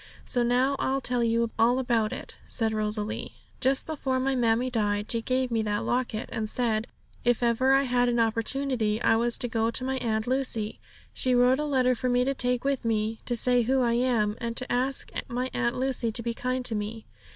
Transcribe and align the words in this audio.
So 0.25 0.41
now 0.41 0.75
I'll 0.79 0.99
tell 0.99 1.23
you 1.23 1.51
all 1.59 1.77
about 1.77 2.11
it,' 2.11 2.35
said 2.47 2.73
Rosalie. 2.73 3.33
'Just 3.59 3.85
before 3.85 4.19
my 4.19 4.33
mammie 4.35 4.71
died, 4.71 5.11
she 5.11 5.21
gave 5.21 5.51
me 5.51 5.61
that 5.61 5.85
locket, 5.85 6.27
and 6.31 6.49
she 6.49 6.53
said, 6.55 6.87
if 7.23 7.43
ever 7.43 7.71
I 7.73 7.83
had 7.83 8.09
an 8.09 8.19
opportunity, 8.19 8.99
I 8.99 9.15
was 9.15 9.37
to 9.37 9.47
go 9.47 9.69
to 9.69 9.83
my 9.83 9.97
Aunt 9.97 10.25
Lucy. 10.25 10.79
She 11.13 11.35
wrote 11.35 11.59
a 11.59 11.65
letter 11.65 11.93
for 11.93 12.09
me 12.09 12.23
to 12.23 12.33
take 12.33 12.63
with 12.65 12.83
me, 12.83 13.19
to 13.25 13.35
say 13.35 13.61
who 13.61 13.81
I 13.81 13.93
am, 13.93 14.37
and 14.41 14.57
to 14.57 14.71
ask 14.71 15.11
my 15.27 15.51
Aunt 15.53 15.75
Lucy 15.77 16.11
to 16.13 16.23
be 16.23 16.33
kind 16.33 16.65
to 16.65 16.73
me. 16.73 17.05